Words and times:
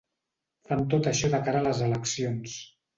Fan 0.69 0.81
tot 0.95 1.11
això 1.13 1.31
de 1.37 1.43
cara 1.51 1.63
a 1.63 1.69
les 1.71 1.85
eleccions. 1.93 2.63